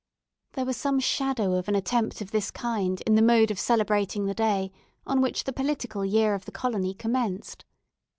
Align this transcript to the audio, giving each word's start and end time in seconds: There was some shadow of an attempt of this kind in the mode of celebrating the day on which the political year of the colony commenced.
There 0.53 0.65
was 0.65 0.77
some 0.77 0.99
shadow 0.99 1.53
of 1.53 1.67
an 1.67 1.75
attempt 1.75 2.21
of 2.21 2.31
this 2.31 2.49
kind 2.49 2.99
in 3.01 3.13
the 3.13 3.21
mode 3.21 3.51
of 3.51 3.59
celebrating 3.59 4.25
the 4.25 4.33
day 4.33 4.71
on 5.05 5.21
which 5.21 5.43
the 5.43 5.53
political 5.53 6.03
year 6.03 6.33
of 6.33 6.45
the 6.45 6.51
colony 6.51 6.95
commenced. 6.95 7.65